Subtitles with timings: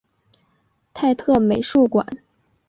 [0.95, 2.03] 泰特美术馆。